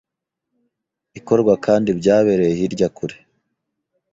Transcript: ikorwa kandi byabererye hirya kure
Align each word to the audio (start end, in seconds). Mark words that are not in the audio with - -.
ikorwa 1.19 1.53
kandi 1.65 1.89
byabererye 1.99 2.53
hirya 2.59 2.87
kure 2.97 3.17